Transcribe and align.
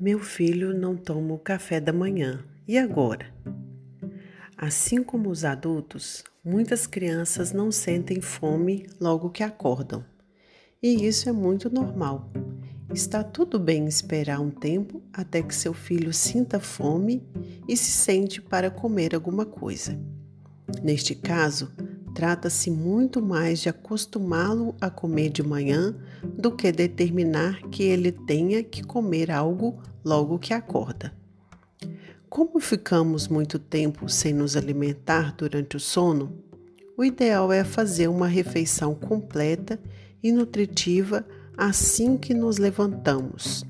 Meu 0.00 0.18
filho 0.18 0.72
não 0.72 0.96
toma 0.96 1.34
o 1.34 1.38
café 1.38 1.78
da 1.78 1.92
manhã. 1.92 2.42
E 2.66 2.78
agora? 2.78 3.26
Assim 4.56 5.02
como 5.02 5.28
os 5.28 5.44
adultos, 5.44 6.24
muitas 6.42 6.86
crianças 6.86 7.52
não 7.52 7.70
sentem 7.70 8.18
fome 8.18 8.86
logo 8.98 9.28
que 9.28 9.42
acordam. 9.42 10.02
E 10.82 11.06
isso 11.06 11.28
é 11.28 11.32
muito 11.32 11.68
normal. 11.68 12.32
Está 12.94 13.22
tudo 13.22 13.58
bem 13.58 13.86
esperar 13.86 14.40
um 14.40 14.50
tempo 14.50 15.02
até 15.12 15.42
que 15.42 15.54
seu 15.54 15.74
filho 15.74 16.14
sinta 16.14 16.58
fome 16.58 17.22
e 17.68 17.76
se 17.76 17.90
sente 17.90 18.40
para 18.40 18.70
comer 18.70 19.14
alguma 19.14 19.44
coisa. 19.44 20.00
Neste 20.82 21.14
caso, 21.14 21.70
Trata-se 22.20 22.70
muito 22.70 23.22
mais 23.22 23.60
de 23.60 23.70
acostumá-lo 23.70 24.74
a 24.78 24.90
comer 24.90 25.30
de 25.30 25.42
manhã 25.42 25.96
do 26.22 26.52
que 26.52 26.70
determinar 26.70 27.62
que 27.70 27.82
ele 27.82 28.12
tenha 28.12 28.62
que 28.62 28.82
comer 28.82 29.30
algo 29.30 29.80
logo 30.04 30.38
que 30.38 30.52
acorda. 30.52 31.14
Como 32.28 32.60
ficamos 32.60 33.26
muito 33.26 33.58
tempo 33.58 34.06
sem 34.06 34.34
nos 34.34 34.54
alimentar 34.54 35.34
durante 35.34 35.78
o 35.78 35.80
sono, 35.80 36.44
o 36.94 37.02
ideal 37.02 37.50
é 37.50 37.64
fazer 37.64 38.08
uma 38.08 38.26
refeição 38.26 38.94
completa 38.94 39.80
e 40.22 40.30
nutritiva 40.30 41.24
assim 41.56 42.18
que 42.18 42.34
nos 42.34 42.58
levantamos. 42.58 43.64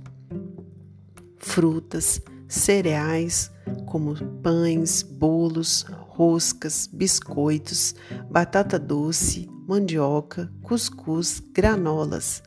Frutas, 1.38 2.20
cereais, 2.48 3.48
como 3.86 4.16
pães, 4.42 5.04
bolos, 5.04 5.86
roscas, 6.20 6.86
biscoitos, 6.92 7.94
batata 8.30 8.78
doce, 8.78 9.48
mandioca, 9.66 10.52
cuscuz, 10.62 11.42
granolas, 11.54 12.42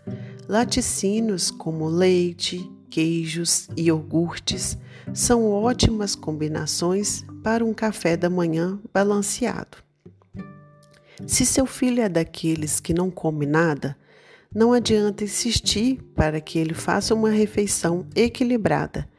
laticínios 0.47 1.49
como 1.49 1.87
leite, 1.87 2.71
queijos 2.87 3.67
e 3.75 3.87
iogurtes 3.87 4.77
são 5.11 5.49
ótimas 5.49 6.13
combinações 6.13 7.25
para 7.43 7.65
um 7.65 7.73
café 7.73 8.15
da 8.15 8.29
manhã 8.29 8.79
balanceado. 8.93 9.79
Se 11.25 11.43
seu 11.43 11.65
filho 11.65 12.03
é 12.03 12.09
daqueles 12.09 12.79
que 12.79 12.93
não 12.93 13.09
come 13.09 13.47
nada, 13.47 13.97
não 14.53 14.71
adianta 14.71 15.23
insistir 15.23 15.99
para 16.15 16.39
que 16.39 16.59
ele 16.59 16.75
faça 16.75 17.15
uma 17.15 17.31
refeição 17.31 18.05
equilibrada 18.15 19.11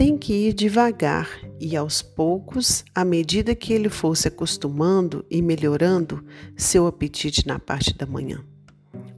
tem 0.00 0.16
que 0.16 0.32
ir 0.32 0.54
devagar 0.54 1.28
e 1.60 1.76
aos 1.76 2.00
poucos, 2.00 2.82
à 2.94 3.04
medida 3.04 3.54
que 3.54 3.70
ele 3.70 3.90
for 3.90 4.16
se 4.16 4.28
acostumando 4.28 5.26
e 5.30 5.42
melhorando 5.42 6.24
seu 6.56 6.86
apetite 6.86 7.46
na 7.46 7.58
parte 7.58 7.94
da 7.94 8.06
manhã. 8.06 8.42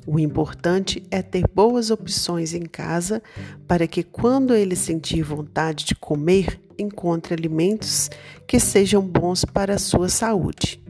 O 0.05 0.19
importante 0.19 1.01
é 1.09 1.23
ter 1.23 1.45
boas 1.55 1.93
opções 1.93 2.53
em 2.53 2.63
casa 2.63 3.23
para 3.69 3.87
que, 3.87 4.03
quando 4.03 4.57
ele 4.57 4.75
sentir 4.75 5.23
vontade 5.23 5.85
de 5.85 5.95
comer, 5.95 6.61
encontre 6.77 7.33
alimentos 7.33 8.11
que 8.45 8.59
sejam 8.59 9.07
bons 9.07 9.45
para 9.45 9.77
a 9.77 9.79
sua 9.79 10.09
saúde. 10.09 10.83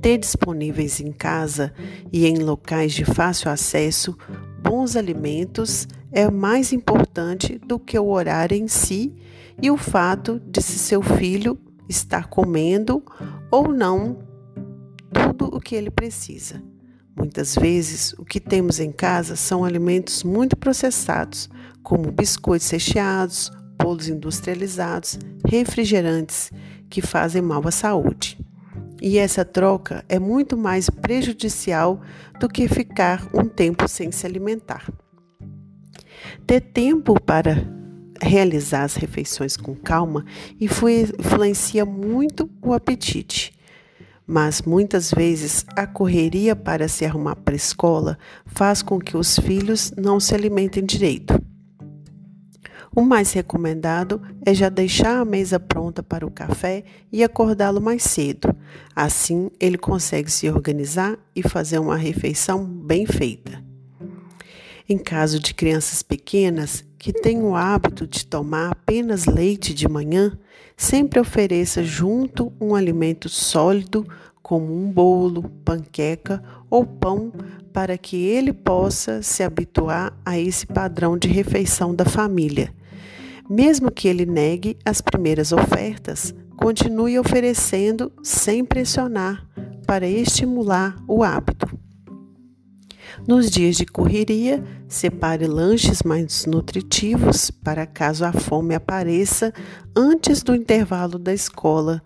Ter 0.00 0.18
disponíveis 0.18 0.98
em 0.98 1.12
casa 1.12 1.72
e 2.12 2.26
em 2.26 2.38
locais 2.38 2.92
de 2.92 3.04
fácil 3.04 3.52
acesso 3.52 4.18
bons 4.72 4.96
alimentos 4.96 5.86
é 6.10 6.30
mais 6.30 6.72
importante 6.72 7.58
do 7.58 7.78
que 7.78 7.98
o 7.98 8.08
horário 8.08 8.56
em 8.56 8.66
si 8.66 9.14
e 9.60 9.70
o 9.70 9.76
fato 9.76 10.40
de 10.46 10.62
se 10.62 10.78
seu 10.78 11.02
filho 11.02 11.58
estar 11.86 12.28
comendo 12.28 13.04
ou 13.50 13.68
não 13.68 14.20
tudo 15.12 15.54
o 15.54 15.60
que 15.60 15.74
ele 15.74 15.90
precisa. 15.90 16.62
Muitas 17.14 17.54
vezes, 17.54 18.14
o 18.14 18.24
que 18.24 18.40
temos 18.40 18.80
em 18.80 18.90
casa 18.90 19.36
são 19.36 19.62
alimentos 19.62 20.24
muito 20.24 20.56
processados, 20.56 21.50
como 21.82 22.10
biscoitos 22.10 22.70
recheados, 22.70 23.52
bolos 23.76 24.08
industrializados, 24.08 25.18
refrigerantes, 25.46 26.50
que 26.88 27.02
fazem 27.02 27.42
mal 27.42 27.60
à 27.68 27.70
saúde. 27.70 28.38
E 29.04 29.18
essa 29.18 29.44
troca 29.44 30.04
é 30.08 30.16
muito 30.16 30.56
mais 30.56 30.88
prejudicial 30.88 32.00
do 32.38 32.48
que 32.48 32.68
ficar 32.68 33.28
um 33.34 33.48
tempo 33.48 33.88
sem 33.88 34.12
se 34.12 34.24
alimentar. 34.24 34.88
Ter 36.46 36.60
tempo 36.60 37.20
para 37.20 37.56
realizar 38.22 38.84
as 38.84 38.94
refeições 38.94 39.56
com 39.56 39.74
calma 39.74 40.24
influencia 40.60 41.84
muito 41.84 42.48
o 42.62 42.72
apetite. 42.72 43.52
Mas 44.24 44.62
muitas 44.62 45.10
vezes 45.10 45.66
a 45.74 45.84
correria 45.84 46.54
para 46.54 46.86
se 46.86 47.04
arrumar 47.04 47.34
para 47.34 47.54
a 47.54 47.56
escola 47.56 48.16
faz 48.46 48.82
com 48.82 49.00
que 49.00 49.16
os 49.16 49.36
filhos 49.36 49.92
não 49.96 50.20
se 50.20 50.32
alimentem 50.32 50.84
direito. 50.84 51.51
O 52.94 53.00
mais 53.00 53.32
recomendado 53.32 54.20
é 54.44 54.52
já 54.52 54.68
deixar 54.68 55.18
a 55.18 55.24
mesa 55.24 55.58
pronta 55.58 56.02
para 56.02 56.26
o 56.26 56.30
café 56.30 56.84
e 57.10 57.24
acordá-lo 57.24 57.80
mais 57.80 58.02
cedo. 58.02 58.54
Assim, 58.94 59.50
ele 59.58 59.78
consegue 59.78 60.30
se 60.30 60.50
organizar 60.50 61.18
e 61.34 61.42
fazer 61.42 61.78
uma 61.78 61.96
refeição 61.96 62.62
bem 62.62 63.06
feita. 63.06 63.64
Em 64.86 64.98
caso 64.98 65.40
de 65.40 65.54
crianças 65.54 66.02
pequenas 66.02 66.84
que 66.98 67.14
têm 67.14 67.42
o 67.42 67.56
hábito 67.56 68.06
de 68.06 68.26
tomar 68.26 68.72
apenas 68.72 69.24
leite 69.24 69.72
de 69.72 69.88
manhã, 69.88 70.38
sempre 70.76 71.18
ofereça 71.18 71.82
junto 71.82 72.52
um 72.60 72.74
alimento 72.74 73.26
sólido, 73.26 74.06
como 74.42 74.70
um 74.70 74.92
bolo, 74.92 75.44
panqueca 75.64 76.42
ou 76.68 76.84
pão, 76.84 77.32
para 77.72 77.96
que 77.96 78.16
ele 78.16 78.52
possa 78.52 79.22
se 79.22 79.42
habituar 79.42 80.12
a 80.26 80.38
esse 80.38 80.66
padrão 80.66 81.16
de 81.16 81.28
refeição 81.28 81.94
da 81.94 82.04
família. 82.04 82.70
Mesmo 83.48 83.90
que 83.90 84.08
ele 84.08 84.24
negue 84.24 84.76
as 84.84 85.00
primeiras 85.00 85.52
ofertas, 85.52 86.34
continue 86.56 87.18
oferecendo 87.18 88.12
sem 88.22 88.64
pressionar, 88.64 89.46
para 89.86 90.06
estimular 90.06 90.96
o 91.06 91.22
hábito. 91.22 91.66
Nos 93.26 93.50
dias 93.50 93.76
de 93.76 93.84
correria, 93.84 94.64
separe 94.88 95.46
lanches 95.46 96.02
mais 96.02 96.46
nutritivos 96.46 97.50
para 97.50 97.86
caso 97.86 98.24
a 98.24 98.32
fome 98.32 98.74
apareça 98.74 99.52
antes 99.94 100.42
do 100.42 100.54
intervalo 100.54 101.18
da 101.18 101.32
escola 101.32 102.02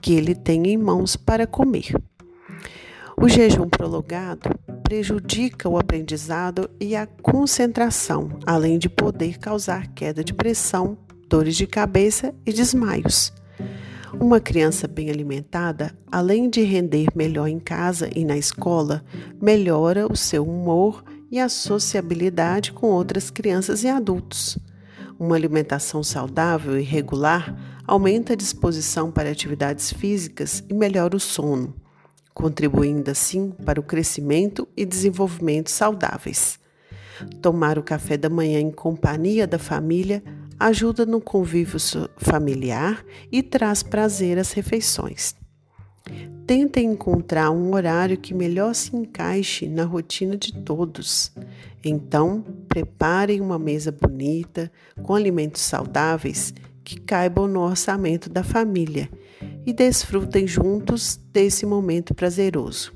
que 0.00 0.14
ele 0.14 0.34
tenha 0.34 0.70
em 0.70 0.76
mãos 0.76 1.16
para 1.16 1.46
comer. 1.46 1.94
O 3.20 3.28
jejum 3.28 3.68
prolongado 3.68 4.50
prejudica 4.86 5.68
o 5.68 5.76
aprendizado 5.76 6.70
e 6.78 6.94
a 6.94 7.08
concentração, 7.08 8.38
além 8.46 8.78
de 8.78 8.88
poder 8.88 9.36
causar 9.36 9.88
queda 9.88 10.22
de 10.22 10.32
pressão, 10.32 10.96
dores 11.28 11.56
de 11.56 11.66
cabeça 11.66 12.32
e 12.46 12.52
desmaios. 12.52 13.32
Uma 14.12 14.38
criança 14.38 14.86
bem 14.86 15.10
alimentada, 15.10 15.92
além 16.10 16.48
de 16.48 16.62
render 16.62 17.08
melhor 17.16 17.48
em 17.48 17.58
casa 17.58 18.08
e 18.14 18.24
na 18.24 18.38
escola, 18.38 19.04
melhora 19.42 20.06
o 20.06 20.16
seu 20.16 20.44
humor 20.44 21.02
e 21.32 21.40
a 21.40 21.48
sociabilidade 21.48 22.70
com 22.70 22.86
outras 22.86 23.28
crianças 23.28 23.82
e 23.82 23.88
adultos. 23.88 24.56
Uma 25.18 25.34
alimentação 25.34 26.04
saudável 26.04 26.78
e 26.78 26.82
regular 26.84 27.82
aumenta 27.84 28.34
a 28.34 28.36
disposição 28.36 29.10
para 29.10 29.32
atividades 29.32 29.92
físicas 29.92 30.62
e 30.68 30.74
melhora 30.74 31.16
o 31.16 31.20
sono 31.20 31.74
contribuindo 32.36 33.10
assim 33.10 33.50
para 33.64 33.80
o 33.80 33.82
crescimento 33.82 34.68
e 34.76 34.84
desenvolvimento 34.84 35.70
saudáveis. 35.70 36.58
Tomar 37.40 37.78
o 37.78 37.82
café 37.82 38.18
da 38.18 38.28
manhã 38.28 38.60
em 38.60 38.70
companhia 38.70 39.46
da 39.46 39.58
família 39.58 40.22
ajuda 40.60 41.06
no 41.06 41.18
convívio 41.18 41.78
familiar 42.18 43.02
e 43.32 43.42
traz 43.42 43.82
prazer 43.82 44.38
às 44.38 44.52
refeições. 44.52 45.34
Tentem 46.46 46.92
encontrar 46.92 47.50
um 47.50 47.72
horário 47.72 48.18
que 48.18 48.34
melhor 48.34 48.74
se 48.74 48.94
encaixe 48.94 49.66
na 49.66 49.84
rotina 49.84 50.36
de 50.36 50.52
todos. 50.52 51.32
Então, 51.82 52.44
preparem 52.68 53.40
uma 53.40 53.58
mesa 53.58 53.90
bonita, 53.90 54.70
com 55.02 55.14
alimentos 55.14 55.62
saudáveis 55.62 56.52
que 56.84 57.00
caibam 57.00 57.48
no 57.48 57.60
orçamento 57.60 58.28
da 58.28 58.44
família 58.44 59.08
e 59.66 59.72
desfrutem 59.72 60.46
juntos 60.46 61.18
desse 61.32 61.66
momento 61.66 62.14
prazeroso. 62.14 62.94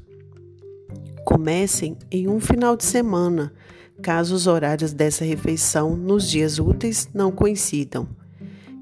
Comecem 1.25 1.99
em 2.11 2.29
um 2.29 2.39
final 2.39 2.77
de 2.77 2.85
semana, 2.85 3.53
caso 4.01 4.35
os 4.35 4.47
horários 4.47 4.93
dessa 4.93 5.25
refeição 5.25 5.97
nos 5.97 6.31
dias 6.31 6.61
úteis 6.61 7.11
não 7.13 7.33
coincidam. 7.33 8.09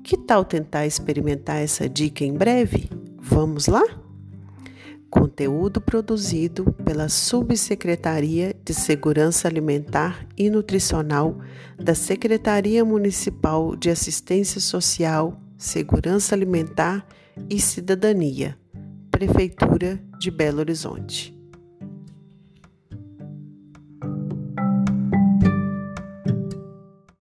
Que 0.05 0.17
tal 0.17 0.45
tentar 0.45 0.87
experimentar 0.87 1.57
essa 1.57 1.89
dica 1.89 2.25
em 2.25 2.35
breve? 2.35 2.91
Vamos 3.19 3.67
lá? 3.67 3.83
Conteúdo 5.11 5.81
produzido 5.81 6.73
pela 6.85 7.09
Subsecretaria 7.09 8.55
de 8.63 8.75
Segurança 8.75 9.49
Alimentar 9.49 10.27
e 10.37 10.51
Nutricional 10.51 11.39
da 11.79 11.95
Secretaria 11.95 12.85
Municipal 12.85 13.75
de 13.75 13.89
Assistência 13.89 14.61
Social, 14.61 15.41
Segurança 15.57 16.35
Alimentar 16.35 17.07
e 17.51 17.61
Cidadania, 17.61 18.59
Prefeitura 19.11 19.99
de 20.19 20.31
Belo 20.31 20.61
Horizonte. 20.61 21.38